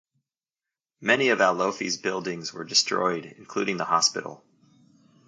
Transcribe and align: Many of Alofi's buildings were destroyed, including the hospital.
Many 0.99 1.29
of 1.29 1.37
Alofi's 1.37 1.95
buildings 1.97 2.51
were 2.51 2.63
destroyed, 2.63 3.35
including 3.37 3.77
the 3.77 3.85
hospital. 3.85 4.43